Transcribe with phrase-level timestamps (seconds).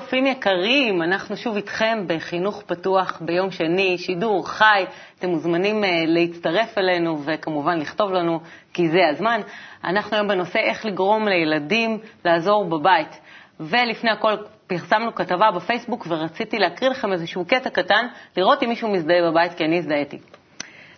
[0.00, 4.84] צופים יקרים, אנחנו שוב איתכם בחינוך פתוח ביום שני, שידור חי.
[5.18, 8.40] אתם מוזמנים uh, להצטרף אלינו וכמובן לכתוב לנו,
[8.72, 9.40] כי זה הזמן.
[9.84, 13.20] אנחנו היום בנושא איך לגרום לילדים לעזור בבית.
[13.60, 14.34] ולפני הכל
[14.66, 18.06] פרסמנו כתבה בפייסבוק ורציתי להקריא לכם איזשהו קטע קטן,
[18.36, 20.18] לראות אם מישהו מזדהה בבית, כי אני הזדהיתי.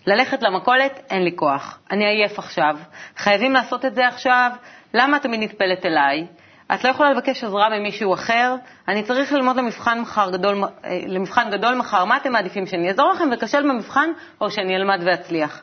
[0.06, 1.78] ללכת למכולת, אין לי כוח.
[1.90, 2.76] אני עייף עכשיו.
[3.16, 4.50] חייבים לעשות את זה עכשיו.
[4.94, 6.26] למה תמיד נטפלת אליי?
[6.74, 8.54] את לא יכולה לבקש עזרה ממישהו אחר,
[8.88, 13.12] אני צריך ללמוד למבחן, מחר גדול, אה, למבחן גדול מחר, מה אתם מעדיפים, שאני אעזור
[13.12, 15.62] לכם ואכשל במבחן, או שאני אלמד ואצליח?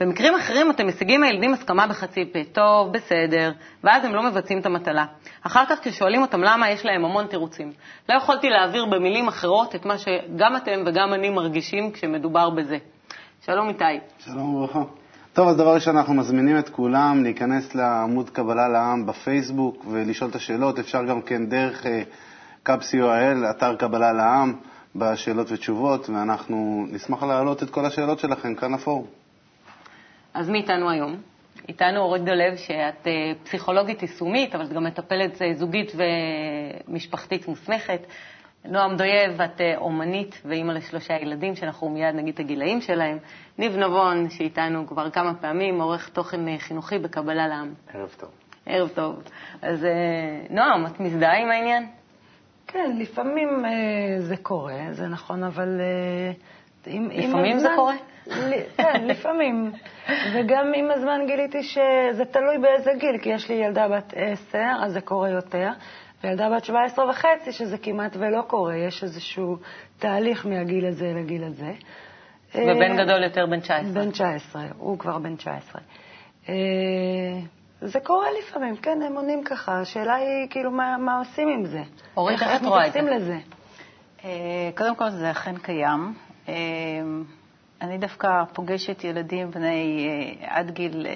[0.00, 3.52] במקרים אחרים אתם משיגים מהילדים הסכמה בחצי פה, טוב, בסדר,
[3.84, 5.04] ואז הם לא מבצעים את המטלה.
[5.42, 7.72] אחר כך כששואלים אותם למה, יש להם המון תירוצים.
[8.08, 12.78] לא יכולתי להעביר במילים אחרות את מה שגם אתם וגם אני מרגישים כשמדובר בזה.
[13.46, 13.84] שלום איתי.
[14.18, 14.80] שלום וברכה.
[15.36, 20.34] טוב, אז דבר ראשון, אנחנו מזמינים את כולם להיכנס לעמוד קבלה לעם בפייסבוק ולשאול את
[20.34, 20.78] השאלות.
[20.78, 21.86] אפשר גם כן דרך
[22.62, 24.54] קאפ co.il, אתר קבלה לעם,
[24.96, 29.06] בשאלות ותשובות, ואנחנו נשמח להעלות את כל השאלות שלכם כאן לפורום.
[30.34, 31.16] אז מי איתנו היום?
[31.68, 33.06] איתנו אורית דולב, שאת
[33.44, 35.92] פסיכולוגית יישומית, אבל את גם מטפלת זוגית
[36.88, 38.00] ומשפחתית מוסמכת.
[38.68, 43.18] נועם דויב, את אה, אומנית ואימא לשלושה ילדים, שאנחנו מיד נגיד את הגילאים שלהם.
[43.58, 47.74] ניב נבון, שאיתנו כבר כמה פעמים, עורך תוכן אה, חינוכי בקבלה לעם.
[47.94, 48.30] ערב טוב.
[48.66, 49.22] ערב טוב.
[49.62, 49.90] אז אה,
[50.50, 51.86] נועם, את מזדהה עם העניין?
[52.66, 53.64] כן, לפעמים
[54.18, 55.80] זה קורה, זה נכון, אבל...
[56.86, 57.94] עם, לפעמים עם הזמן, זה קורה?
[58.76, 59.72] כן, לפעמים.
[60.34, 64.92] וגם עם הזמן גיליתי שזה תלוי באיזה גיל, כי יש לי ילדה בת עשר, אז
[64.92, 65.68] זה קורה יותר.
[66.24, 69.56] וילדה בת 17 וחצי, שזה כמעט ולא קורה, יש איזשהו
[69.98, 71.72] תהליך מהגיל הזה לגיל הזה.
[72.54, 74.04] ובן גדול יותר, בן 19.
[74.04, 75.82] בן 19, הוא כבר בן 19.
[76.48, 76.54] אה,
[77.80, 79.80] זה קורה לפעמים, כן, הם עונים ככה.
[79.80, 81.82] השאלה היא, כאילו, מה, מה עושים עם זה?
[82.16, 82.98] אורית, איך את רואה את זה?
[82.98, 83.38] איך מתייחסים לזה?
[84.24, 86.14] אה, קודם כל, זה אכן קיים.
[87.82, 91.06] אני דווקא פוגשת ילדים בני אה, עד גיל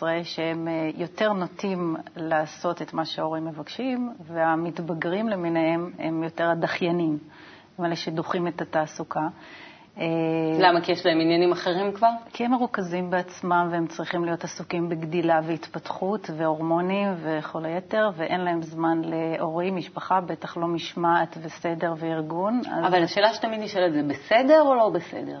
[0.00, 7.18] 10-12 שהם אה, יותר נוטים לעשות את מה שההורים מבקשים, והמתבגרים למיניהם הם יותר הדחיינים,
[7.78, 9.20] הם אלה שדוחים את התעסוקה.
[9.98, 10.04] אה,
[10.58, 10.80] למה?
[10.80, 12.10] כי יש להם עניינים אחרים כבר?
[12.32, 18.62] כי הם מרוכזים בעצמם והם צריכים להיות עסוקים בגדילה והתפתחות והורמונים וכל היתר, ואין להם
[18.62, 22.60] זמן להורים, משפחה, בטח לא משמעת וסדר וארגון.
[22.88, 25.38] אבל השאלה שתמיד נשאלת זה בסדר או לא בסדר?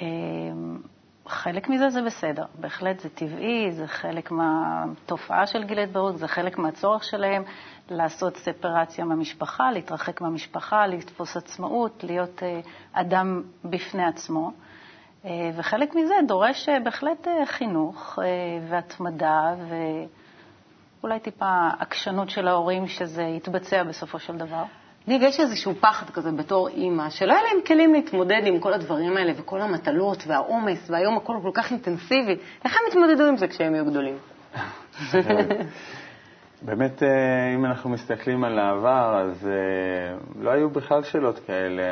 [0.00, 0.78] אמ,
[1.28, 6.58] חלק מזה זה בסדר, בהחלט זה טבעי, זה חלק מהתופעה של גיל ההתבגרות, זה חלק
[6.58, 7.42] מהצורך שלהם
[7.90, 12.60] לעשות ספרציה מהמשפחה, להתרחק מהמשפחה, לתפוס עצמאות, להיות אה,
[12.92, 14.52] אדם בפני עצמו.
[15.24, 18.18] אה, וחלק מזה דורש אה, בהחלט חינוך
[18.68, 19.54] והתמדה
[21.00, 24.64] ואולי טיפה עקשנות של ההורים שזה יתבצע בסופו של דבר.
[25.08, 29.16] ניב, יש איזשהו פחד כזה בתור אימא, שלא היה להם כלים להתמודד עם כל הדברים
[29.16, 32.36] האלה וכל המטלות והעומס, והיום הכל כל כך אינטנסיבי.
[32.64, 34.18] איך הם יתמודדו עם זה כשהם יהיו גדולים?
[36.62, 41.82] באמת, אה, אם אנחנו מסתכלים על העבר, אז אה, לא היו בכלל שאלות כאלה.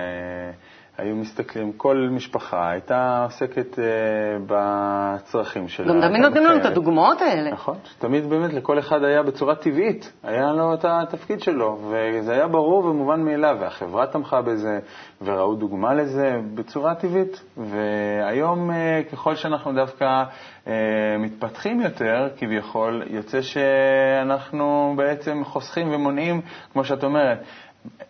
[0.98, 3.78] היו מסתכלים, כל משפחה הייתה עוסקת uh,
[4.46, 5.92] בצרכים שלה.
[5.92, 7.50] גם תמיד נותנים לנו את הדוגמאות האלה.
[7.50, 12.46] נכון, תמיד באמת לכל אחד היה בצורה טבעית, היה לו את התפקיד שלו, וזה היה
[12.46, 14.78] ברור ומובן מאליו, והחברה תמכה בזה,
[15.22, 17.42] וראו דוגמה לזה בצורה טבעית.
[17.56, 20.24] והיום, uh, ככל שאנחנו דווקא
[20.64, 20.68] uh,
[21.18, 26.40] מתפתחים יותר, כביכול, יוצא שאנחנו בעצם חוסכים ומונעים,
[26.72, 27.38] כמו שאת אומרת,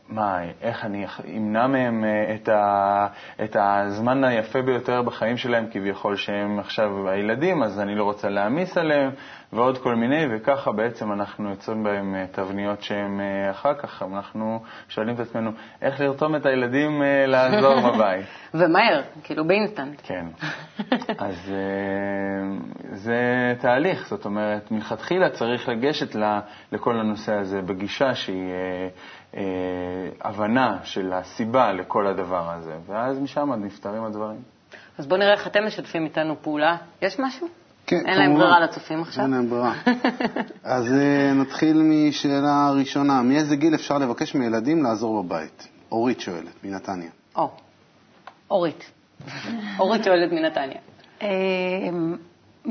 [0.08, 1.06] מה, איך אני
[1.36, 3.06] אמנע מהם אה, את, ה,
[3.44, 8.78] את הזמן היפה ביותר בחיים שלהם, כביכול שהם עכשיו הילדים, אז אני לא רוצה להעמיס
[8.78, 9.10] עליהם,
[9.52, 14.60] ועוד כל מיני, וככה בעצם אנחנו יוצרים בהם אה, תבניות שהם אה, אחר כך, אנחנו
[14.88, 15.50] שואלים את עצמנו,
[15.82, 18.26] איך לרתום את הילדים לעזור בבית.
[18.54, 20.00] ומהר, כאילו באינסטנט.
[20.02, 20.26] כן.
[21.26, 21.52] אז
[22.92, 26.16] זה תהליך, זאת אומרת, מלכתחילה צריך לגשת
[26.72, 28.52] לכל הנושא הזה בגישה שהיא...
[29.96, 34.40] אה, הבנה של הסיבה לכל הדבר הזה, ואז משם נפתרים הדברים.
[34.98, 36.76] אז בואו נראה איך אתם משתפים איתנו פעולה.
[37.02, 37.48] יש משהו?
[37.86, 39.24] כן, אין להם ברירה לצופים עכשיו?
[39.24, 39.74] אין להם ברירה.
[40.64, 43.22] אז אה, נתחיל משאלה ראשונה.
[43.22, 45.68] מאיזה גיל אפשר לבקש מילדים לעזור בבית?
[45.92, 47.10] אורית שואלת, מנתניה.
[47.36, 47.50] או,
[48.50, 48.90] אורית.
[49.78, 50.78] אורית שואלת מנתניה.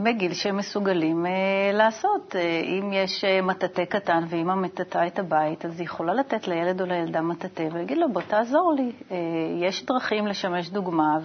[0.04, 1.32] בגיל שהם מסוגלים אה,
[1.74, 2.36] לעשות.
[2.36, 6.82] אה, אם יש אה, מטאטא קטן ואימא מטאטאה את הבית, אז היא יכולה לתת לילד
[6.82, 8.92] או לילדה מטאטא ולהגיד לו, בוא תעזור לי.
[9.12, 9.18] אה,
[9.62, 11.18] יש דרכים לשמש דוגמה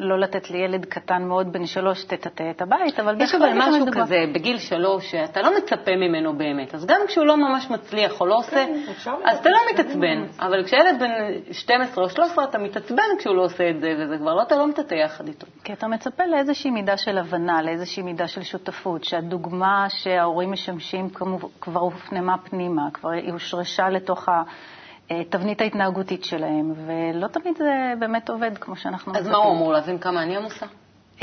[0.00, 4.24] ולא לתת לילד קטן מאוד בן שלוש תטאטא את הבית, אבל יש אבל משהו כזה
[4.34, 6.74] בגיל שלוש, שאתה לא מצפה ממנו באמת.
[6.74, 8.66] אז גם כשהוא לא ממש מצליח או לא עושה,
[9.04, 10.24] כן, אז אתה לא מתעצבן.
[10.38, 11.10] אבל כשילד בן
[11.52, 14.66] 12 או 13, אתה מתעצבן כשהוא לא עושה את זה, וזה כבר לא, אתה לא
[14.66, 15.46] מטאטא יחד איתו.
[15.64, 21.08] כי אתה מצפה לאיזושהי מידה של הבנה, לאיזושהי מידה של שותפות, שהדוגמה שההורים משמשים
[21.60, 24.28] כבר הופנמה פנימה, כבר היא הושרשה לתוך
[25.10, 29.26] התבנית ההתנהגותית שלהם, ולא תמיד זה באמת עובד כמו שאנחנו מצפים.
[29.26, 30.66] אז מה הוא אמור להבין כמה אני עמוסה?
[31.18, 31.22] Uh,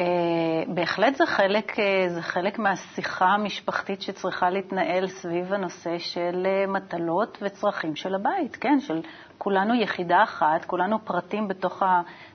[0.68, 7.38] בהחלט זה חלק, uh, זה חלק מהשיחה המשפחתית שצריכה להתנהל סביב הנושא של uh, מטלות
[7.42, 9.02] וצרכים של הבית, כן, של
[9.38, 11.84] כולנו יחידה אחת, כולנו פרטים בתוך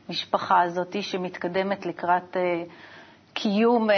[0.08, 2.70] המשפחה הזאת שמתקדמת לקראת uh,
[3.34, 3.94] קיום uh,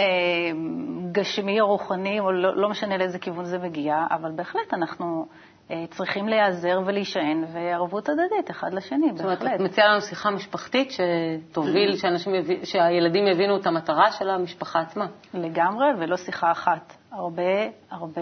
[1.11, 5.25] גשמי או רוחני, או לא, לא משנה לאיזה כיוון זה מגיע, אבל בהחלט אנחנו
[5.71, 9.17] אה, צריכים להיעזר ולהישען, וערבות הדדית אחד לשני, בהחלט.
[9.17, 12.33] זאת אומרת, את מציעה לנו שיחה משפחתית שתוביל, שאנשים,
[12.63, 15.05] שהילדים יבינו את המטרה של המשפחה עצמה.
[15.33, 16.93] לגמרי, ולא שיחה אחת.
[17.11, 18.21] הרבה, הרבה,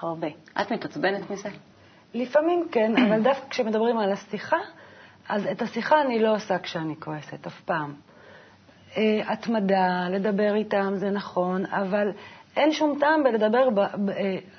[0.00, 0.28] הרבה.
[0.60, 1.48] את מתעצבנת מזה?
[2.14, 4.56] לפעמים כן, אבל דווקא כשמדברים על השיחה,
[5.28, 7.94] אז את השיחה אני לא עושה כשאני כועסת, אף פעם.
[8.96, 12.08] אה, התמדה, לדבר איתם, זה נכון, אבל
[12.56, 14.10] אין שום טעם בלדבר, ב, ב,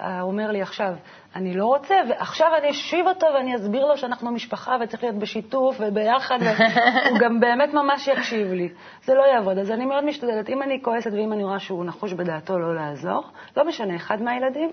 [0.01, 0.93] אה, אומר לי עכשיו,
[1.35, 5.75] אני לא רוצה, ועכשיו אני אשיב אותו ואני אסביר לו שאנחנו משפחה וצריך להיות בשיתוף
[5.79, 8.69] וביחד, והוא גם באמת ממש יקשיב לי.
[9.03, 9.57] זה לא יעבוד.
[9.57, 13.23] אז אני מאוד משתדלת, אם אני כועסת ואם אני רואה שהוא נחוש בדעתו לא לעזור,
[13.57, 14.71] לא משנה, אחד מהילדים,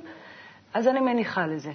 [0.75, 1.71] אז אני מניחה לזה.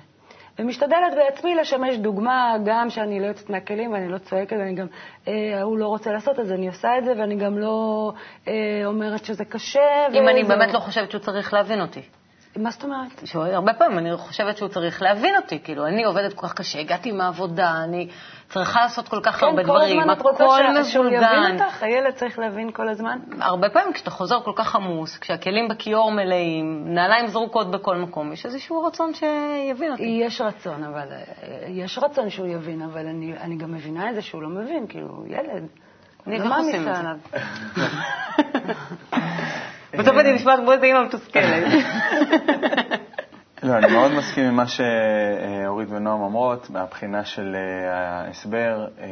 [0.60, 4.88] ומשתדלת בעצמי לשמש דוגמה, גם שאני לא יוצאת מהכלים ואני לא צועקת ואני גם,
[5.28, 8.12] אה, הוא לא רוצה לעשות, אז אני עושה את זה ואני גם לא
[8.48, 8.54] אה,
[8.86, 10.08] אומרת שזה קשה.
[10.14, 12.02] אם אני באמת לא חושבת שהוא צריך להבין אותי.
[12.58, 13.24] מה זאת אומרת?
[13.36, 17.12] הרבה פעמים אני חושבת שהוא צריך להבין אותי, כאילו, אני עובדת כל כך קשה, הגעתי
[17.12, 18.10] מהעבודה, אני
[18.50, 20.38] צריכה לעשות כל כך כן, הרבה דברים, הכל מבולגן.
[20.38, 21.84] כן, כל הזמן את רוצה שהוא יבין אותך?
[21.84, 23.20] הילד צריך להבין כל הזמן?
[23.42, 28.46] הרבה פעמים כשאתה חוזר כל כך עמוס, כשהכלים בכיור מלאים, נעליים זרוקות בכל מקום, יש
[28.46, 30.20] איזשהו רצון שיבין אותי.
[30.22, 31.08] יש רצון, אבל,
[31.68, 35.24] יש רצון שהוא יבין, אבל אני, אני גם מבינה את זה שהוא לא מבין, כאילו,
[35.28, 35.68] ילד.
[36.28, 37.18] אני לא מעמיסה עליו.
[39.98, 41.64] בסוף אני נשמעת כמו איזה אימא מתוסכלת.
[43.66, 49.08] לא, אני מאוד מסכים עם מה שאורית ונועם אומרות, מהבחינה של אה, ההסבר, אה,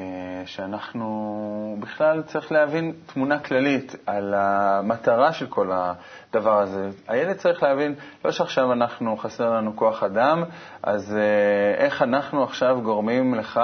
[0.46, 6.90] שאנחנו בכלל צריך להבין תמונה כללית על המטרה של כל הדבר הזה.
[7.08, 7.96] הילד צריך להבין,
[8.26, 10.44] לא שעכשיו אנחנו, חסר לנו כוח אדם,
[10.84, 13.60] אז אה, איך אנחנו עכשיו גורמים לך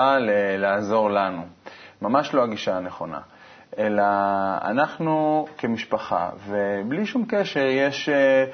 [0.57, 1.41] לעזור לנו.
[2.01, 3.19] ממש לא הגישה הנכונה.
[3.79, 4.03] אלא
[4.61, 8.45] אנחנו כמשפחה, ובלי שום קשר יש אה,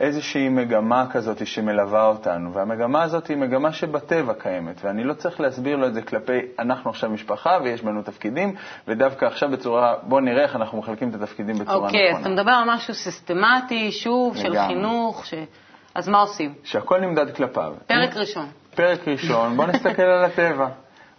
[0.00, 5.76] איזושהי מגמה כזאת שמלווה אותנו, והמגמה הזאת היא מגמה שבטבע קיימת, ואני לא צריך להסביר
[5.76, 8.54] לו את זה כלפי אנחנו עכשיו משפחה ויש בנו תפקידים,
[8.88, 11.86] ודווקא עכשיו בצורה, בוא נראה איך אנחנו מחלקים את התפקידים בצורה okay, נכונה.
[11.88, 14.52] אוקיי, אז אתה מדבר על משהו סיסטמטי, שוב, לגמרי.
[14.52, 15.34] של חינוך, ש...
[15.94, 16.54] אז מה עושים?
[16.64, 17.74] שהכל נמדד כלפיו.
[17.86, 18.46] פרק ראשון.
[18.74, 20.68] פרק ראשון, בוא נסתכל על הטבע.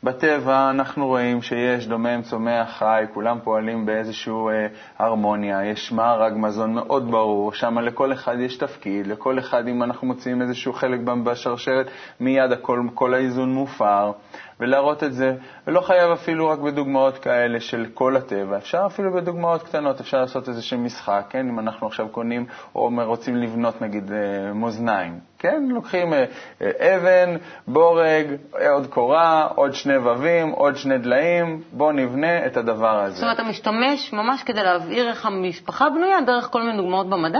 [0.04, 4.68] בטבע אנחנו רואים שיש דומם, צומח, חי, כולם פועלים באיזושהי אה,
[5.00, 10.08] הרמוניה, יש מארג מזון מאוד ברור, שם לכל אחד יש תפקיד, לכל אחד, אם אנחנו
[10.08, 11.88] מוצאים איזשהו חלק בשרשרת,
[12.20, 14.12] מיד הכל, כל האיזון מופר.
[14.60, 15.36] ולהראות את זה,
[15.68, 20.50] ולא חייב אפילו רק בדוגמאות כאלה של כל הטבע, אפשר אפילו בדוגמאות קטנות, אפשר לעשות
[20.50, 21.50] איזשהו משחק, כן?
[21.50, 22.46] אם אנחנו עכשיו קונים
[22.76, 25.64] או רוצים לבנות נגיד אה, מאזניים, כן?
[25.70, 26.26] לוקחים אה,
[26.62, 28.26] אה, אבן, בורג,
[28.70, 33.16] עוד קורה, עוד שני ווים, עוד שני דליים, בואו נבנה את הדבר הזה.
[33.16, 37.40] זאת אומרת, אתה משתמש ממש כדי להבהיר איך המשפחה בנויה דרך כל מיני דוגמאות במדע?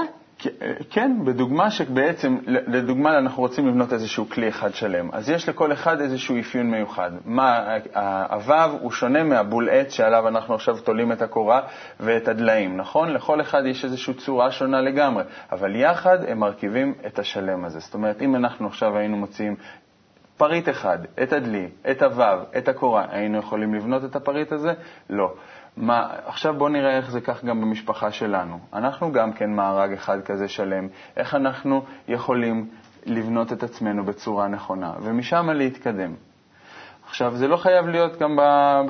[0.90, 6.02] כן, בדוגמה שבעצם, לדוגמה אנחנו רוצים לבנות איזשהו כלי אחד שלם, אז יש לכל אחד
[6.02, 7.12] איזשהו אפיון מיוחד.
[7.26, 7.78] מה,
[8.30, 11.62] הוו הוא שונה מהבול עץ שעליו אנחנו עכשיו תולים את הקורה
[12.00, 13.10] ואת הדליים, נכון?
[13.10, 17.80] לכל אחד יש איזושהי צורה שונה לגמרי, אבל יחד הם מרכיבים את השלם הזה.
[17.80, 19.56] זאת אומרת, אם אנחנו עכשיו היינו מוציאים
[20.38, 24.74] פריט אחד, את הדלי, את הוו, את הקורה, היינו יכולים לבנות את הפריט הזה?
[25.10, 25.34] לא.
[25.78, 28.60] מה, עכשיו בואו נראה איך זה כך גם במשפחה שלנו.
[28.74, 30.88] אנחנו גם כן מארג אחד כזה שלם.
[31.18, 32.70] איך אנחנו יכולים
[33.06, 36.14] לבנות את עצמנו בצורה נכונה, ומשם להתקדם.
[37.08, 38.42] עכשיו, זה לא חייב להיות גם ב...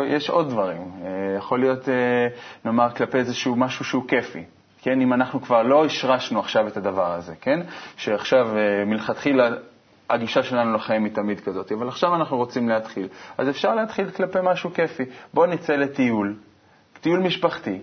[0.07, 0.91] יש עוד דברים.
[1.05, 2.27] אה, יכול להיות, אה,
[2.65, 4.43] נאמר, כלפי איזשהו משהו שהוא כיפי.
[4.81, 7.59] כן, אם אנחנו כבר לא השרשנו עכשיו את הדבר הזה, כן?
[7.97, 9.49] שעכשיו אה, מלכתחילה
[10.09, 13.07] הגישה שלנו לחיים היא תמיד כזאת, אבל עכשיו אנחנו רוצים להתחיל.
[13.37, 15.03] אז אפשר להתחיל כלפי משהו כיפי.
[15.33, 16.35] בואו נצא לטיול,
[17.03, 17.79] טיול משפחתי,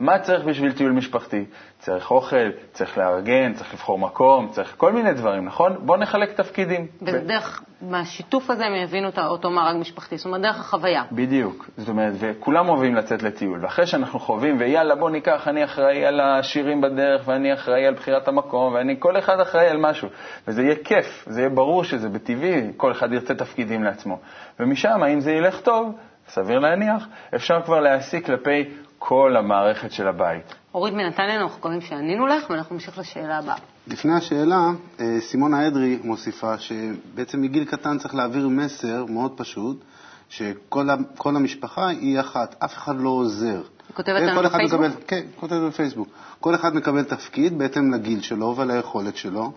[0.00, 1.44] מה צריך בשביל טיול משפחתי?
[1.78, 5.76] צריך אוכל, צריך לארגן, צריך לבחור מקום, צריך כל מיני דברים, נכון?
[5.80, 6.86] בואו נחלק תפקידים.
[7.02, 11.02] ודרך, מהשיתוף הזה הם יבינו אותו מארג משפחתי, זאת אומרת, דרך החוויה.
[11.12, 16.06] בדיוק, זאת אומרת, וכולם אוהבים לצאת לטיול, ואחרי שאנחנו חווים, ויאללה, בוא ניקח, אני אחראי
[16.06, 20.08] על השירים בדרך, ואני אחראי על בחירת המקום, ואני, כל אחד אחראי על משהו,
[20.48, 24.18] וזה יהיה כיף, זה יהיה ברור שזה בטבעי, כל אחד ירצה תפקידים לעצמו.
[24.60, 25.94] ומשם, אם זה ילך טוב,
[26.28, 28.64] סביר להניח, אפשר כבר להעסיק כלפי
[28.98, 30.54] כל המערכת של הבית.
[30.74, 33.56] אורית מנתניה, אנחנו מקווים שענינו לך, ואנחנו נמשיך לשאלה הבאה.
[33.86, 39.84] לפני השאלה, אה, סימונה אדרי מוסיפה שבעצם מגיל קטן צריך להעביר מסר מאוד פשוט,
[40.28, 43.62] שכל המשפחה היא אחת, אף אחד לא עוזר.
[43.88, 44.80] היא כותבת לנו בפייסבוק?
[44.80, 46.08] מקבל, כן, כותבת בפייסבוק.
[46.40, 49.52] כל אחד מקבל תפקיד בהתאם לגיל שלו וליכולת שלו,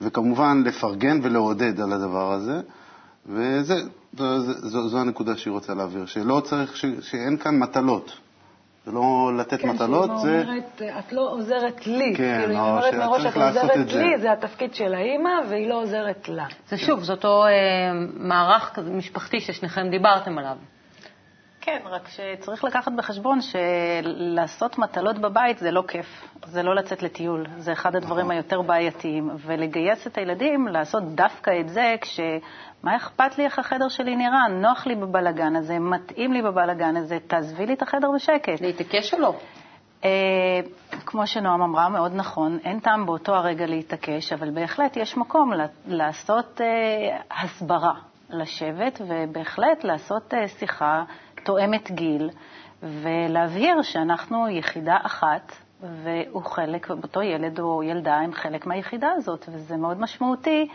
[0.00, 2.60] וכמובן לפרגן ולעודד על הדבר הזה.
[3.28, 3.74] וזו
[4.16, 8.18] זו, זו הנקודה שהיא רוצה להעביר, שלא צריך, ש, שאין כאן מטלות.
[8.86, 10.28] זה לא לתת כן, מטלות, זה...
[10.28, 12.14] כן, שאמא אומרת, את לא עוזרת לי.
[12.16, 14.02] כן, כאילו, היא או אומרת מראש, את עוזרת זה.
[14.02, 16.46] לי, זה התפקיד של האימא, והיא לא עוזרת לה.
[16.68, 17.50] זה שוב, זה אותו אה,
[18.16, 20.56] מערך כזה משפחתי ששניכם דיברתם עליו.
[21.68, 26.06] כן, רק שצריך לקחת בחשבון שלעשות מטלות בבית זה לא כיף,
[26.44, 28.36] זה לא לצאת לטיול, זה אחד הדברים נכון.
[28.36, 29.30] היותר בעייתיים.
[29.46, 32.20] ולגייס את הילדים לעשות דווקא את זה כש...
[32.82, 34.48] מה אכפת לי איך החדר שלי נראה?
[34.48, 38.60] נוח לי בבלגן הזה, מתאים לי בבלגן הזה, תעזבי לי את החדר בשקט.
[38.60, 39.34] להתעקש או לא?
[40.04, 40.10] אה,
[41.06, 45.52] כמו שנועם אמרה, מאוד נכון, אין טעם באותו הרגע להתעקש, אבל בהחלט יש מקום
[45.86, 47.94] לעשות אה, הסברה,
[48.30, 51.04] לשבת ובהחלט לעשות אה, שיחה
[51.48, 52.30] תואמת גיל,
[52.82, 59.76] ולהבהיר שאנחנו יחידה אחת, והוא חלק, אותו ילד או ילדה הם חלק מהיחידה הזאת, וזה
[59.76, 60.68] מאוד משמעותי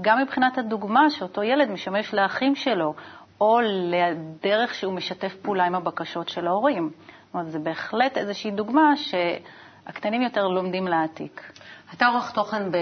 [0.00, 2.94] גם מבחינת הדוגמה שאותו ילד משמש לאחים שלו,
[3.40, 6.90] או לדרך שהוא משתף פעולה עם הבקשות של ההורים.
[6.92, 11.52] זאת אומרת, זה בהחלט איזושהי דוגמה שהקטנים יותר לומדים להעתיק.
[11.94, 12.76] אתה עורך תוכן ב...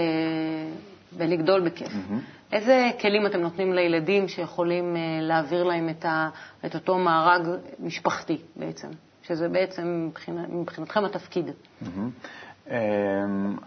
[1.17, 1.87] בלגדול בכיף.
[1.87, 2.53] Mm-hmm.
[2.53, 6.29] איזה כלים אתם נותנים לילדים שיכולים uh, להעביר להם את, ה...
[6.65, 7.47] את אותו מארג
[7.79, 8.87] משפחתי בעצם?
[9.23, 11.45] שזה בעצם מבחינת, מבחינתכם התפקיד.
[11.83, 11.87] Mm-hmm.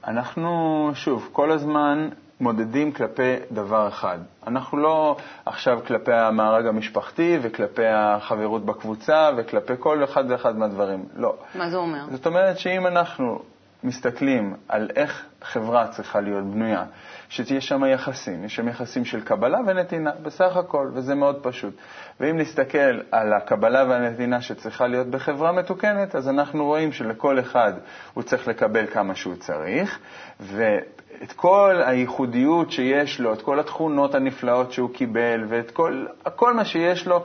[0.06, 2.08] אנחנו, שוב, כל הזמן
[2.40, 4.18] מודדים כלפי דבר אחד.
[4.46, 11.04] אנחנו לא עכשיו כלפי המארג המשפחתי וכלפי החברות בקבוצה וכלפי כל אחד ואחד מהדברים.
[11.16, 11.34] לא.
[11.54, 12.04] מה זה אומר?
[12.10, 13.42] זאת אומרת שאם אנחנו
[13.84, 16.84] מסתכלים על איך חברה צריכה להיות בנויה,
[17.28, 21.74] שתהיה שם יחסים, יש שם יחסים של קבלה ונתינה, בסך הכל, וזה מאוד פשוט.
[22.20, 27.72] ואם נסתכל על הקבלה והנתינה שצריכה להיות בחברה מתוקנת, אז אנחנו רואים שלכל אחד
[28.14, 29.98] הוא צריך לקבל כמה שהוא צריך,
[30.40, 36.64] ואת כל הייחודיות שיש לו, את כל התכונות הנפלאות שהוא קיבל, ואת כל, כל מה
[36.64, 37.24] שיש לו,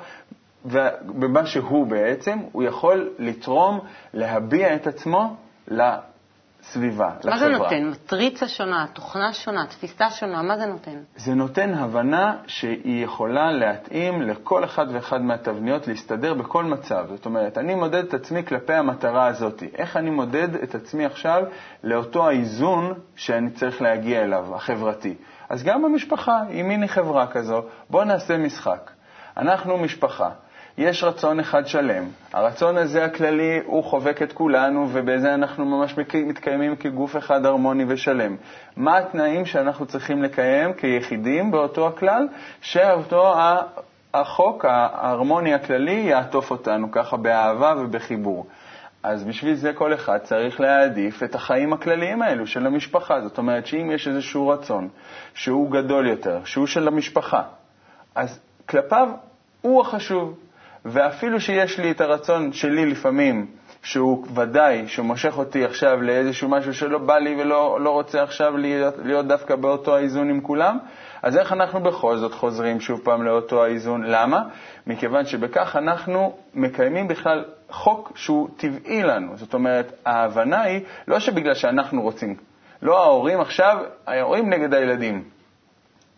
[0.65, 3.79] ובמה שהוא בעצם, הוא יכול לתרום,
[4.13, 5.35] להביע את עצמו
[6.71, 7.33] סביבה, לחברה.
[7.33, 7.83] מה זה נותן?
[7.87, 10.99] מטריצה שונה, תוכנה שונה, תפיסה שונה, מה זה נותן?
[11.15, 17.05] זה נותן הבנה שהיא יכולה להתאים לכל אחד ואחד מהתבניות, להסתדר בכל מצב.
[17.09, 19.63] זאת אומרת, אני מודד את עצמי כלפי המטרה הזאת.
[19.75, 21.43] איך אני מודד את עצמי עכשיו
[21.83, 25.15] לאותו האיזון שאני צריך להגיע אליו, החברתי?
[25.49, 28.91] אז גם במשפחה, אם הנה חברה כזו, בואו נעשה משחק.
[29.37, 30.29] אנחנו משפחה.
[30.77, 32.03] יש רצון אחד שלם.
[32.33, 38.35] הרצון הזה הכללי הוא חובק את כולנו, ובזה אנחנו ממש מתקיימים כגוף אחד הרמוני ושלם.
[38.75, 42.27] מה התנאים שאנחנו צריכים לקיים כיחידים באותו הכלל?
[42.61, 43.33] שאותו
[44.13, 48.47] החוק ההרמוני הכללי יעטוף אותנו ככה באהבה ובחיבור.
[49.03, 53.21] אז בשביל זה כל אחד צריך להעדיף את החיים הכלליים האלו של המשפחה.
[53.21, 54.89] זאת אומרת שאם יש איזשהו רצון
[55.33, 57.41] שהוא גדול יותר, שהוא של המשפחה,
[58.15, 59.09] אז כלפיו
[59.61, 60.46] הוא החשוב.
[60.87, 63.45] ואפילו שיש לי את הרצון שלי לפעמים,
[63.83, 68.57] שהוא ודאי, שהוא מושך אותי עכשיו לאיזשהו משהו שלא בא לי ולא לא רוצה עכשיו
[68.57, 70.77] להיות, להיות דווקא באותו האיזון עם כולם,
[71.21, 74.03] אז איך אנחנו בכל זאת חוזרים שוב פעם לאותו האיזון?
[74.03, 74.43] למה?
[74.87, 79.37] מכיוון שבכך אנחנו מקיימים בכלל חוק שהוא טבעי לנו.
[79.37, 82.35] זאת אומרת, ההבנה היא לא שבגלל שאנחנו רוצים,
[82.81, 83.77] לא ההורים עכשיו,
[84.07, 85.23] ההורים נגד הילדים,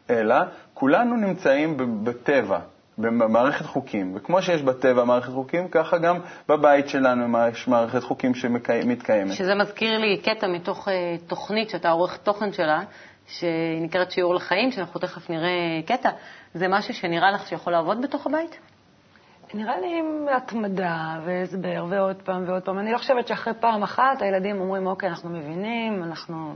[0.10, 0.36] אלא
[0.74, 2.60] כולנו נמצאים בטבע,
[3.00, 9.34] במערכת חוקים, וכמו שיש בטבע מערכת חוקים, ככה גם בבית שלנו יש מערכת חוקים שמתקיימת.
[9.34, 10.92] שזה מזכיר לי קטע מתוך uh,
[11.28, 12.82] תוכנית שאתה עורך תוכן שלה,
[13.28, 16.10] שנקראת שיעור לחיים, שאנחנו תכף נראה קטע.
[16.54, 18.60] זה משהו שנראה לך שיכול לעבוד בתוך הבית?
[19.54, 22.80] נראה לי עם התמדה והסבר ועוד פעם ועוד פעם.
[22.80, 26.56] אני לא חושבת שאחרי פעם אחת הילדים אומרים, אוקיי, אנחנו מבינים, אנחנו...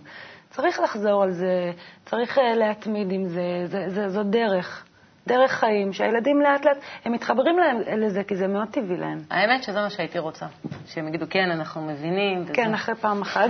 [0.50, 1.72] צריך לחזור על זה,
[2.06, 4.86] צריך uh, להתמיד עם זה, זה, זה זו דרך.
[5.28, 9.20] דרך חיים, שהילדים לאט לאט, הם מתחברים להם, לזה, כי זה מאוד טבעי להם.
[9.30, 10.46] האמת שזה מה שהייתי רוצה,
[10.86, 12.42] שהם יגידו, כן, אנחנו מבינים.
[12.42, 12.54] וזה.
[12.54, 13.50] כן, אחרי פעם אחת.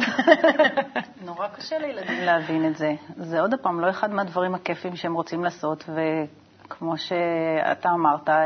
[1.25, 2.94] נורא קשה לילדים להבין את זה.
[3.18, 5.89] זה עוד פעם לא אחד מהדברים הכיפים שהם רוצים לעשות,
[6.65, 8.46] וכמו שאתה אמרת, אה,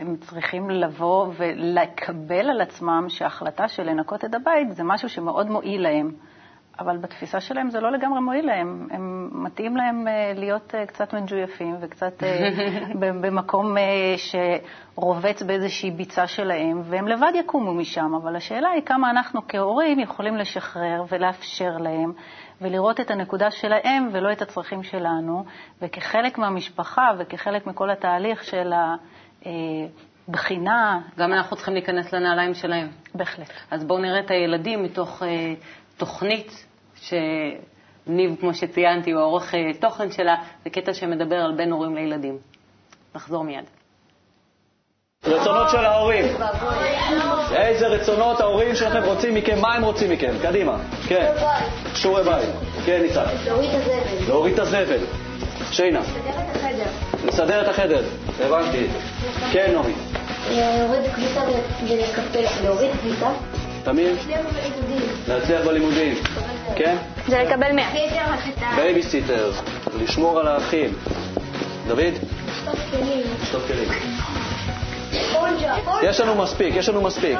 [0.00, 5.82] הם צריכים לבוא ולקבל על עצמם שההחלטה של לנקות את הבית זה משהו שמאוד מועיל
[5.82, 6.10] להם.
[6.78, 8.88] אבל בתפיסה שלהם זה לא לגמרי מועיל להם.
[8.90, 12.50] הם מתאים להם אה, להיות אה, קצת מג'ויפים וקצת אה,
[13.20, 13.76] במקום
[14.16, 18.14] שרובץ באיזושהי ביצה שלהם, והם לבד יקומו משם.
[18.22, 22.12] אבל השאלה היא כמה אנחנו כהורים יכולים לשחרר ולאפשר להם
[22.60, 25.44] ולראות את הנקודה שלהם ולא את הצרכים שלנו,
[25.82, 28.72] וכחלק מהמשפחה וכחלק מכל התהליך של
[30.28, 31.00] הבחינה.
[31.18, 32.88] גם אנחנו צריכים להיכנס לנעליים שלהם.
[33.14, 33.50] בהחלט.
[33.70, 35.22] אז בואו נראה את הילדים מתוך
[35.96, 41.94] תוכנית שניב, כמו שציינתי, הוא העורך אה, תוכן שלה, זה קטע שמדבר על בין הורים
[41.94, 42.38] לילדים.
[43.14, 43.64] נחזור מיד.
[45.24, 46.24] רצונות של ההורים.
[47.56, 49.60] איזה רצונות ההורים שלכם רוצים מכם?
[49.60, 50.32] מה הם רוצים מכם?
[50.42, 50.78] קדימה.
[51.08, 51.32] כן.
[51.94, 52.48] שיעורי בית.
[52.84, 53.24] כן, ניצן.
[53.46, 54.26] להוריד את הזבל.
[54.28, 54.98] להוריד את הזבל.
[55.70, 56.00] שיינה.
[56.00, 56.90] לסדר את החדר.
[57.24, 58.04] לסדר את החדר.
[58.40, 58.86] הבנתי.
[59.52, 59.92] כן, נעמי.
[60.50, 61.40] להוריד כביסה
[61.82, 62.64] ולקפל.
[62.64, 63.28] להוריד כביסה.
[63.86, 64.16] תמיר?
[65.28, 66.14] להצליח בלימודים.
[66.76, 66.96] כן?
[67.26, 67.84] זה לקבל 100.
[68.76, 69.50] בייביסיטר,
[70.00, 70.94] לשמור על האחים.
[71.86, 72.00] דוד?
[72.00, 73.22] לשטוף כלים.
[73.42, 73.88] לשטוף כלים.
[76.02, 77.38] יש לנו מספיק, יש לנו מספיק.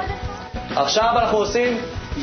[0.77, 1.79] עכשיו אנחנו עושים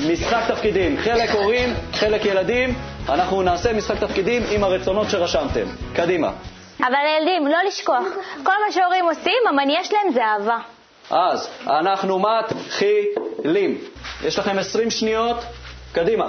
[0.08, 0.98] משחק תפקידים.
[0.98, 2.76] חלק הורים, חלק ילדים.
[3.10, 5.66] אנחנו נעשה משחק תפקידים עם הרצונות שרשמתם.
[5.96, 6.32] קדימה.
[6.80, 8.04] אבל ילדים, לא לשכוח,
[8.44, 10.58] כל מה שהורים עושים, המניע שלהם זה אהבה.
[11.10, 13.33] אז אנחנו מתחילים.
[14.24, 15.38] יש לכם 20 שניות,
[15.92, 16.26] קדימה,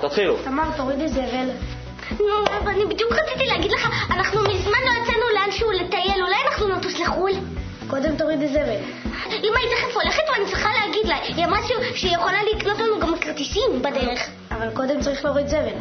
[0.00, 0.36] תתחילו.
[0.44, 1.50] תמר, תורידי זבל.
[2.18, 6.68] נו, אבל אני בדיוק רציתי להגיד לך, אנחנו מזמן לא יצאנו לאנשהו לטייל, אולי אנחנו
[6.68, 7.32] נטוס לחו"ל?
[7.90, 8.80] קודם תורידי זבל.
[9.26, 11.58] אמא היא תכף הולכת ואני צריכה להגיד לה, היא אמרה
[11.94, 14.28] שהיא יכולה לקנות לנו גם כרטיסים בדרך.
[14.50, 15.78] אבל קודם צריך להוריד זבל.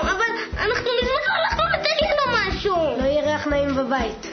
[0.00, 2.76] אבל אנחנו מזמן לא הלכנו לטייל או משהו.
[2.76, 4.26] לא יהיה ריח נעים בבית.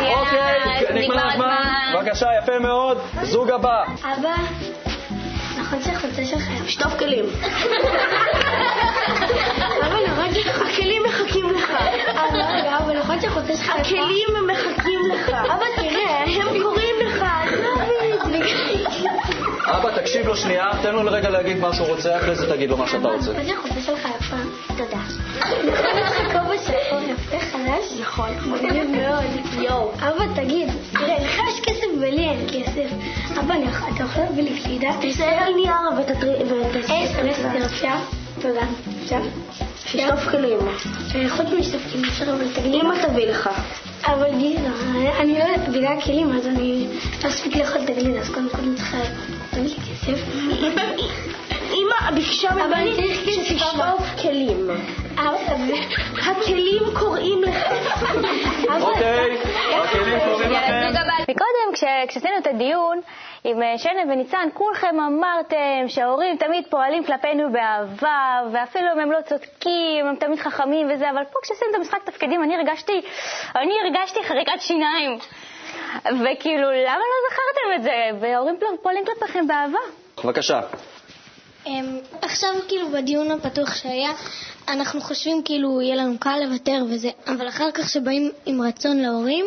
[0.00, 0.58] אוקיי,
[0.94, 1.54] נגמר הזמן.
[1.94, 2.98] בבקשה, יפה מאוד.
[3.22, 3.84] זוג הבא.
[4.02, 4.34] אבא,
[5.60, 7.24] נכון שהחולצה שלך שטוף כלים.
[9.82, 10.04] אבל
[10.80, 11.70] הכלים מחכים לך.
[12.34, 15.28] רגע, אבל נכון שהחולצה שלך הכלים מחכים לך.
[15.28, 17.24] אבא, תראה, הם קוראים לך.
[19.64, 22.76] אבא, תקשיב לו שנייה, תן לו לרגע להגיד מה שהוא רוצה, אחרי זה תגיד לו
[22.76, 23.32] מה שאתה רוצה.
[23.32, 24.36] מה זה החולצה שלך יפה?
[24.68, 25.00] תודה.
[27.80, 28.00] חדש?
[28.00, 28.30] נכון.
[28.46, 29.62] מגניב מאוד.
[29.62, 29.92] יואו.
[29.94, 32.90] אבא, תגיד, תראה, לך יש כסף ולי אין כסף.
[33.38, 33.54] אבא,
[33.94, 34.88] אתה יכול להביא לי גלידה?
[35.00, 35.74] תסתכל על נייר
[37.54, 38.00] ותרפיה.
[38.40, 38.60] תודה.
[39.02, 39.20] עכשיו?
[39.86, 40.58] שטוף כלים.
[41.28, 43.50] חוץ משטוף כלים, אפשר אבל תגיד מה תביא לך.
[44.04, 44.70] אבל גילה,
[45.20, 46.86] אני לא יודעת, בגלל הכלים, אז אני
[47.24, 48.98] לא אספיק לאכול את הגלידה, אז קודם כל אני צריכה
[49.50, 50.20] תביא לי כסף.
[51.74, 54.59] אמא ביקשה ממני שתשטוף כלים.
[56.18, 57.72] הכלים קוראים לך.
[58.80, 59.38] אוקיי,
[59.72, 60.90] הכלים קוראים לכם.
[61.22, 61.72] מקודם,
[62.08, 63.00] כשעשינו את הדיון,
[63.44, 69.18] עם אה, שנה וניצן, כולכם אמרתם שההורים תמיד פועלים כלפינו באהבה, ואפילו אם הם לא
[69.20, 73.00] צודקים, הם תמיד חכמים וזה, אבל פה כשעשינו את המשחק תפקידים, אני הרגשתי,
[73.56, 75.18] אני הרגשתי חריקת שיניים.
[76.04, 78.10] וכאילו, למה לא זכרתם את זה?
[78.20, 79.78] וההורים פועלים כלפיכם באהבה.
[80.24, 80.60] בבקשה.
[81.66, 84.10] אמ, עכשיו כאילו בדיון הפתוח שהיה,
[84.68, 89.46] אנחנו חושבים כאילו יהיה לנו קל לוותר וזה, אבל אחר כך שבאים עם רצון להורים,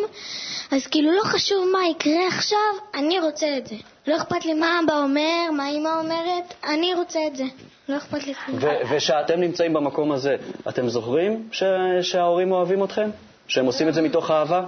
[0.70, 2.58] אז כאילו לא חשוב מה יקרה עכשיו,
[2.94, 3.74] אני רוצה את זה.
[4.06, 7.44] לא אכפת לי מה אבא אומר, מה אמא אומרת, אני רוצה את זה.
[7.88, 8.58] לא אכפת לי כלום.
[8.90, 10.36] ושאתם נמצאים במקום הזה,
[10.68, 11.62] אתם זוכרים ש-
[12.02, 13.10] שההורים אוהבים אתכם?
[13.48, 14.62] שהם עושים את זה מתוך אהבה?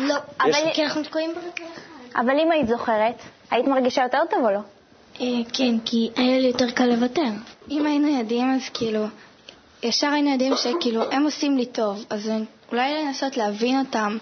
[0.00, 2.20] לא, אבל כי אנחנו תקועים ברגע אחד.
[2.20, 3.14] אבל אם היית זוכרת,
[3.50, 4.58] היית מרגישה יותר טוב או לא?
[5.20, 7.30] אה, כן, כי היה לי יותר קל לוותר.
[7.70, 9.04] אם היינו יודעים, אז כאילו,
[9.82, 12.30] ישר היינו יודעים שכאילו, הם עושים לי טוב, אז
[12.72, 14.16] אולי לנסות להבין אותם,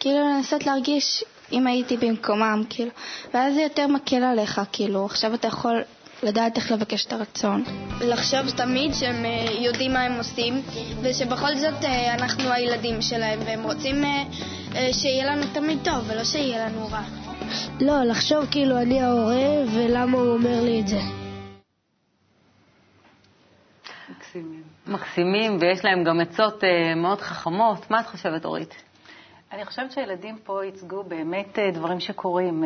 [0.00, 2.90] כאילו לנסות להרגיש אם הייתי במקומם, כאילו,
[3.34, 5.82] ואז זה יותר מקל עליך, כאילו, עכשיו אתה יכול
[6.22, 7.64] לדעת איך לבקש את הרצון.
[8.00, 10.62] לחשוב תמיד שהם אה, יודעים מה הם עושים,
[11.02, 14.04] ושבכל זאת אה, אנחנו הילדים שלהם, והם רוצים
[14.92, 17.19] שיהיה לנו תמיד טוב, ולא שיהיה לנו רע.
[17.80, 21.00] לא, לחשוב כאילו אני ההורה ולמה הוא אומר לי את זה.
[24.10, 24.62] מקסימים.
[24.86, 27.90] מקסימים, ויש להם גם עצות uh, מאוד חכמות.
[27.90, 28.74] מה את חושבת, אורית?
[29.52, 32.64] אני חושבת שהילדים פה ייצגו באמת דברים שקורים.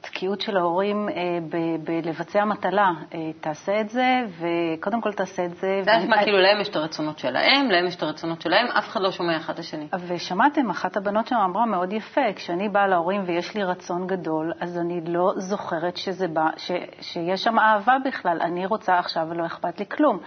[0.00, 1.14] התקיעות של ההורים אה,
[1.48, 2.90] ב- בלבצע מטלה.
[3.14, 5.80] אה, תעשה את זה, וקודם כל תעשה את זה.
[5.84, 9.00] זה נשמע כאילו להם יש את הרצונות שלהם, להם יש את הרצונות שלהם, אף אחד
[9.00, 9.88] לא שומע אחד את השני.
[10.08, 14.78] ושמעתם, אחת הבנות שם אמרה מאוד יפה, כשאני באה להורים ויש לי רצון גדול, אז
[14.78, 18.38] אני לא זוכרת שזה בא, ש, שיש שם אהבה בכלל.
[18.40, 20.18] אני רוצה עכשיו ולא אכפת לי כלום.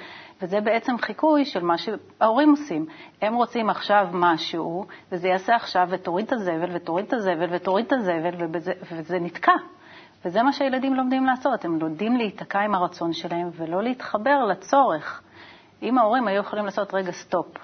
[0.41, 2.85] וזה בעצם חיקוי של מה שההורים עושים.
[3.21, 7.93] הם רוצים עכשיו משהו, וזה יעשה עכשיו, ותוריד את הזבל, ותוריד את הזבל, ותוריד את
[7.93, 9.51] הזבל, ובזה, וזה נתקע.
[10.25, 15.21] וזה מה שהילדים לומדים לעשות, הם לומדים להיתקע עם הרצון שלהם ולא להתחבר לצורך.
[15.81, 17.57] אם ההורים היו יכולים לעשות רגע סטופ,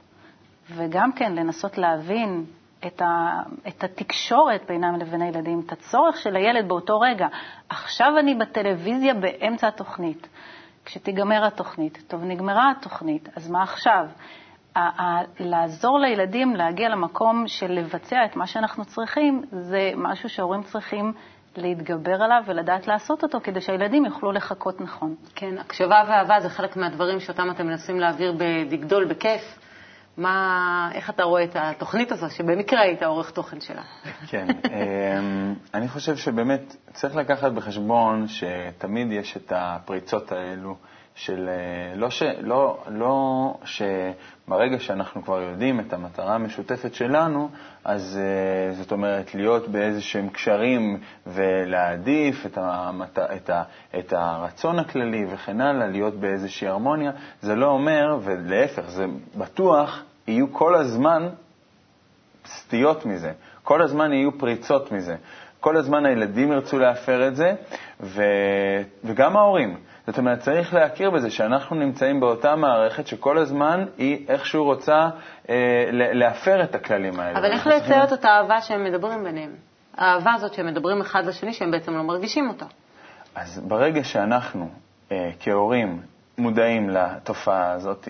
[0.75, 2.45] וגם כן לנסות להבין
[2.87, 7.27] את, ה, את התקשורת בינם לבין הילדים, את הצורך של הילד באותו רגע.
[7.69, 10.27] עכשיו אני בטלוויזיה באמצע התוכנית.
[10.85, 14.05] כשתיגמר התוכנית, טוב, נגמרה התוכנית, אז מה עכשיו?
[15.39, 21.13] לעזור לילדים להגיע למקום של לבצע את מה שאנחנו צריכים, זה משהו שההורים צריכים
[21.57, 25.15] להתגבר עליו ולדעת לעשות אותו כדי שהילדים יוכלו לחכות נכון.
[25.35, 29.59] כן, הקשבה ואהבה זה חלק מהדברים שאותם אתם מנסים להעביר בלגדול בכיף.
[30.17, 33.81] מה, איך אתה רואה את התוכנית הזו, שבמקרה היית עורך תוכן שלה?
[34.27, 40.75] כן, אמ, אני חושב שבאמת צריך לקחת בחשבון שתמיד יש את הפריצות האלו.
[41.17, 47.49] של אה, לא, ש, לא, לא שברגע שאנחנו כבר יודעים את המטרה המשותפת שלנו,
[47.86, 53.63] אז אה, זאת אומרת להיות באיזה שהם קשרים ולהעדיף את, המת, את, ה,
[53.99, 60.53] את הרצון הכללי וכן הלאה, להיות באיזושהי הרמוניה, זה לא אומר, ולהפך, זה בטוח, יהיו
[60.53, 61.30] כל הזמן
[62.45, 63.32] סטיות מזה,
[63.63, 65.15] כל הזמן יהיו פריצות מזה.
[65.60, 67.53] כל הזמן הילדים ירצו להפר את זה,
[68.01, 68.23] ו...
[69.03, 69.77] וגם ההורים.
[70.07, 75.09] זאת אומרת, צריך להכיר בזה שאנחנו נמצאים באותה מערכת שכל הזמן היא איכשהו רוצה
[75.49, 77.39] אה, להפר את הכללים האלה.
[77.39, 79.55] אבל איך לייצר את אותה אהבה שהם מדברים ביניהם?
[79.97, 82.65] האהבה הזאת שהם מדברים אחד לשני, שהם בעצם לא מרגישים אותה.
[83.35, 84.69] אז ברגע שאנחנו,
[85.11, 86.01] אה, כהורים,
[86.39, 88.08] מודעים לתופעה הזאת,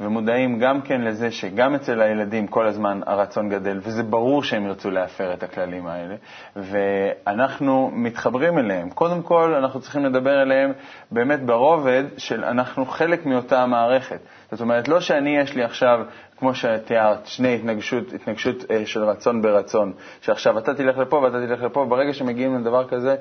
[0.00, 4.90] ומודעים גם כן לזה שגם אצל הילדים כל הזמן הרצון גדל, וזה ברור שהם ירצו
[4.90, 6.14] להפר את הכללים האלה,
[6.56, 8.90] ואנחנו מתחברים אליהם.
[8.90, 10.72] קודם כל, אנחנו צריכים לדבר אליהם
[11.10, 14.20] באמת ברובד של אנחנו חלק מאותה המערכת.
[14.50, 16.00] זאת אומרת, לא שאני, יש לי עכשיו,
[16.38, 21.62] כמו שתיארת, שני התנגשות, התנגשות אה, של רצון ברצון, שעכשיו אתה תלך לפה ואתה תלך
[21.62, 23.16] לפה, ברגע שמגיעים לדבר כזה,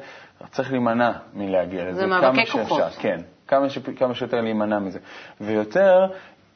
[0.52, 2.00] צריך להימנע מלהגיע לזה.
[2.00, 2.82] זה מאבקי כוחות.
[3.00, 3.20] כן.
[3.50, 5.00] כמה, ש, כמה שיותר להימנע מזה.
[5.42, 6.08] ויותר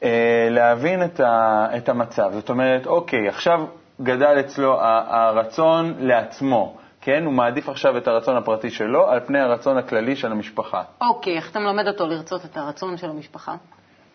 [0.02, 2.30] אה, להבין את, ה, את המצב.
[2.32, 3.66] זאת אומרת, אוקיי, עכשיו
[4.02, 6.76] גדל אצלו הרצון לעצמו.
[7.00, 10.82] כן, הוא מעדיף עכשיו את הרצון הפרטי שלו על פני הרצון הכללי של המשפחה.
[11.00, 13.54] אוקיי, איך אתה מלמד אותו לרצות את הרצון של המשפחה?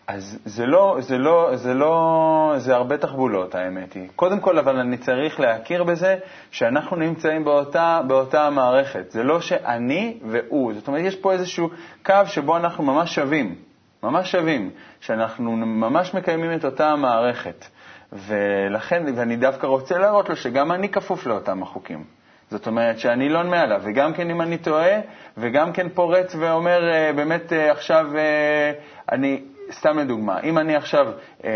[0.10, 4.08] אז זה לא, זה לא, זה לא, זה הרבה תחבולות, האמת היא.
[4.16, 6.18] קודם כל, אבל אני צריך להכיר בזה
[6.52, 9.12] שאנחנו נמצאים באותה, באותה מערכת.
[9.12, 10.74] זה לא שאני והוא.
[10.74, 11.70] זאת אומרת, יש פה איזשהו
[12.06, 13.56] קו שבו אנחנו ממש שווים,
[14.04, 14.70] ממש שווים,
[15.00, 17.66] שאנחנו ממש מקיימים את אותה המערכת.
[18.12, 22.04] ולכן, ואני דווקא רוצה להראות לו שגם אני כפוף לאותם החוקים.
[22.50, 25.00] זאת אומרת שאני לא מעליו, וגם כן אם אני טועה,
[25.38, 28.72] וגם כן פורץ ואומר, אה, באמת אה, עכשיו אה,
[29.12, 29.42] אני
[29.72, 31.08] סתם לדוגמה, אם אני עכשיו
[31.44, 31.52] אה,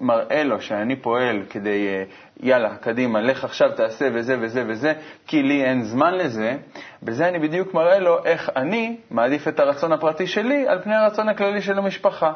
[0.00, 2.02] מראה לו שאני פועל כדי, אה,
[2.40, 4.92] יאללה, קדימה, לך עכשיו תעשה וזה וזה וזה,
[5.26, 6.56] כי לי אין זמן לזה,
[7.02, 11.28] בזה אני בדיוק מראה לו איך אני מעדיף את הרצון הפרטי שלי על פני הרצון
[11.28, 12.32] הכללי של המשפחה.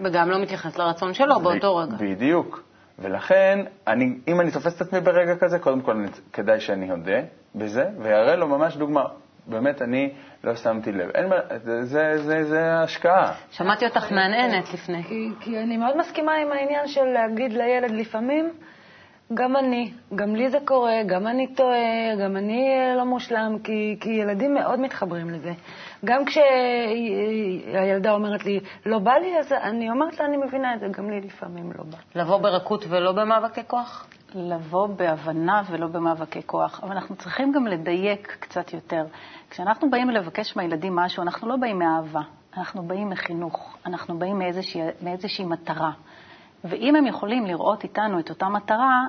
[0.00, 1.96] וגם לא מתייחס לרצון שלו באותו רגע.
[2.00, 2.62] בדיוק.
[2.98, 7.20] ולכן, אני, אם אני תופס את עצמי ברגע כזה, קודם כל כדאי שאני אודה
[7.54, 9.04] בזה, ויראה לו ממש דוגמה.
[9.46, 10.12] באמת, אני
[10.44, 11.10] לא שמתי לב.
[11.14, 13.34] אין מה, זה, זה, זה, זה השקעה.
[13.50, 15.02] שמעתי אותך מהנהנת לפני.
[15.02, 18.50] כי, כי אני מאוד מסכימה עם העניין של להגיד לילד לפעמים,
[19.34, 24.10] גם אני, גם לי זה קורה, גם אני טועה, גם אני לא מושלם, כי, כי
[24.10, 25.52] ילדים מאוד מתחברים לזה.
[26.04, 30.86] גם כשהילדה אומרת לי, לא בא לי, אז אני אומרת לה, אני מבינה את זה,
[30.88, 32.20] גם לי לפעמים לא בא.
[32.20, 34.06] לבוא ברכות ולא במאבקי כוח?
[34.34, 39.04] לבוא בהבנה ולא במאבקי כוח, אבל אנחנו צריכים גם לדייק קצת יותר.
[39.50, 42.20] כשאנחנו באים לבקש מהילדים משהו, אנחנו לא באים מאהבה,
[42.56, 45.90] אנחנו באים מחינוך, אנחנו באים מאיזושהי, מאיזושהי מטרה.
[46.64, 49.04] ואם הם יכולים לראות איתנו את אותה מטרה,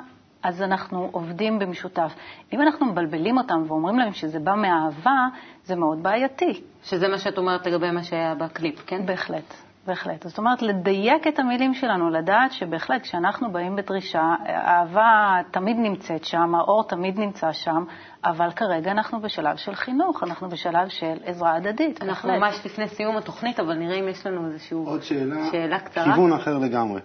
[0.47, 2.13] אז אנחנו עובדים במשותף.
[2.53, 5.27] אם אנחנו מבלבלים אותם ואומרים להם שזה בא מאהבה,
[5.63, 6.61] זה מאוד בעייתי.
[6.83, 9.05] שזה מה שאת אומרת לגבי מה שהיה בקליפ, כן?
[9.05, 9.53] בהחלט.
[9.87, 10.23] בהחלט.
[10.23, 16.55] זאת אומרת, לדייק את המילים שלנו, לדעת שבהחלט כשאנחנו באים בדרישה, האהבה תמיד נמצאת שם,
[16.55, 17.83] האור תמיד נמצא שם,
[18.25, 22.03] אבל כרגע אנחנו בשלב של חינוך, אנחנו בשלב של עזרה הדדית.
[22.03, 22.43] אנחנו בהחלט.
[22.43, 26.13] ממש לפני סיום התוכנית, אבל נראה אם יש לנו איזושהי עוד שאלה, שאלה קצרה.
[26.15, 27.01] כיוון אחר לגמרי,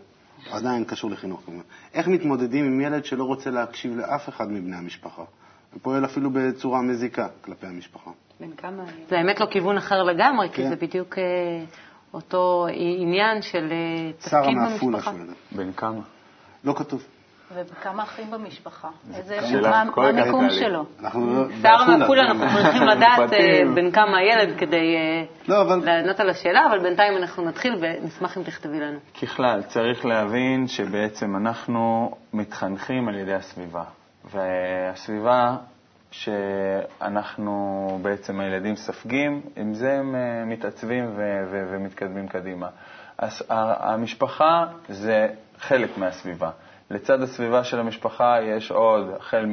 [0.50, 1.42] עדיין קשור לחינוך.
[1.94, 5.22] איך מתמודדים עם ילד שלא רוצה להקשיב לאף אחד מבני המשפחה?
[5.76, 8.10] ופועל אפילו בצורה מזיקה כלפי המשפחה.
[8.40, 8.84] בן כמה...
[9.08, 10.68] זה האמת לא כיוון אחר לגמרי, כי כן.
[10.68, 11.24] זה בדיוק אה,
[12.14, 15.12] אותו עניין של אה, שרה תפקיד מעפולה במשפחה.
[15.16, 15.36] שואלת.
[15.52, 16.00] בן כמה?
[16.64, 17.04] לא כתוב.
[17.54, 18.88] וכמה אחים במשפחה?
[19.14, 20.50] איזה, מה המיקום.
[20.50, 20.84] שלו?
[21.02, 21.44] לא...
[21.62, 21.96] בעפולה.
[21.96, 23.60] מעפולה, אנחנו צריכים לדעת אה.
[23.74, 28.42] בן כמה הילד כדי אה, לא, לענות על השאלה, אבל בינתיים אנחנו נתחיל ונשמח אם
[28.42, 28.98] תכתבי לנו.
[29.22, 33.84] ככלל, צריך להבין שבעצם אנחנו מתחנכים על ידי הסביבה.
[34.30, 35.56] והסביבה
[36.10, 42.68] שאנחנו, בעצם הילדים ספגים, עם זה הם אה, מתעצבים ו- ו- ומתקדמים קדימה.
[43.58, 46.50] המשפחה זה חלק מהסביבה.
[46.92, 49.46] לצד הסביבה של המשפחה יש עוד, החל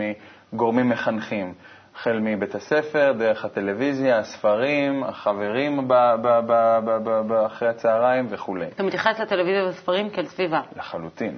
[0.53, 1.53] מגורמים מחנכים,
[1.95, 8.27] החל מבית הספר, דרך הטלוויזיה, הספרים, החברים ב- ב- ב- ב- ב- ב- אחרי הצהריים
[8.29, 8.65] וכולי.
[8.75, 10.61] אתה מתייחס לטלוויזיה וספרים כאל סביבה.
[10.75, 11.37] לחלוטין.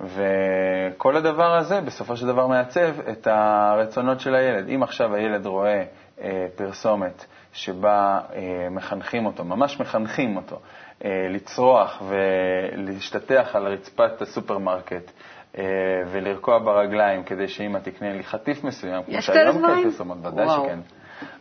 [0.00, 4.68] וכל הדבר הזה בסופו של דבר מעצב את הרצונות של הילד.
[4.68, 5.84] אם עכשיו הילד רואה
[6.20, 10.60] אה, פרסומת שבה אה, מחנכים אותו, ממש מחנכים אותו,
[11.04, 15.10] אה, לצרוח ולהשתטח על רצפת הסופרמרקט
[15.58, 15.62] אה,
[16.06, 19.76] ולרקוע ברגליים כדי שאמא תקנה לי חטיף מסוים, כמו שהיום כאלה?
[19.76, 20.46] כן פרסומות, ודאי.
[20.48, 20.78] שכן.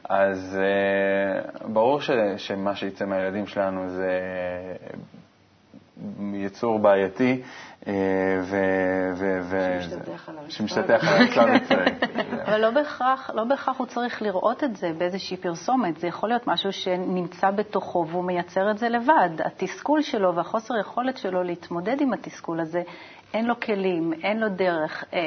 [0.09, 0.59] אז
[1.65, 4.19] ברור ש, שמה שיצא מהילדים שלנו זה
[6.33, 7.41] יצור בעייתי,
[7.87, 7.93] אה,
[10.49, 11.93] שמשתטח על על הרצפה וצועק.
[12.45, 15.99] אבל לא בהכרח, לא בהכרח הוא צריך לראות את זה באיזושהי פרסומת.
[15.99, 19.29] זה יכול להיות משהו שנמצא בתוכו והוא מייצר את זה לבד.
[19.45, 22.81] התסכול שלו והחוסר יכולת שלו להתמודד עם התסכול הזה,
[23.33, 25.03] אין לו כלים, אין לו דרך.
[25.13, 25.19] אה,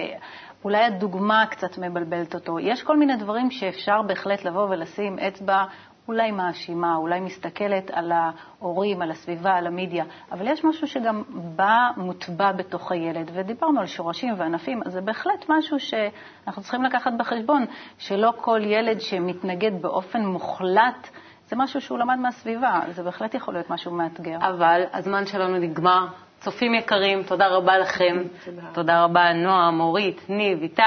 [0.65, 2.59] אולי הדוגמה קצת מבלבלת אותו.
[2.61, 5.65] יש כל מיני דברים שאפשר בהחלט לבוא ולשים אצבע
[6.09, 11.91] אולי מאשימה, אולי מסתכלת על ההורים, על הסביבה, על המדיה, אבל יש משהו שגם בא,
[11.97, 17.65] מוטבע בתוך הילד, ודיברנו על שורשים וענפים, אז זה בהחלט משהו שאנחנו צריכים לקחת בחשבון,
[17.99, 21.09] שלא כל ילד שמתנגד באופן מוחלט,
[21.47, 24.37] זה משהו שהוא למד מהסביבה, זה בהחלט יכול להיות משהו מאתגר.
[24.41, 26.07] אבל הזמן שלנו נגמר.
[26.41, 28.23] צופים יקרים, תודה רבה לכם.
[28.45, 28.63] תודה.
[28.73, 30.83] תודה רבה, נועם, אורית, ניב, איתי.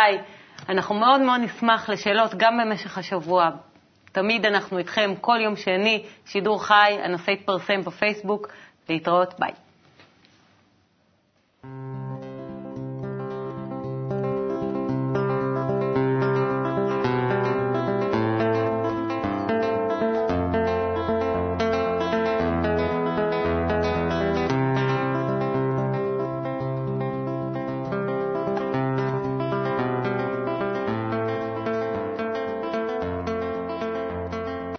[0.70, 3.50] אנחנו מאוד מאוד נשמח לשאלות גם במשך השבוע.
[4.16, 8.48] תמיד אנחנו איתכם, כל יום שני, שידור חי, הנושא יתפרסם בפייסבוק.
[8.90, 9.52] להתראות, ביי.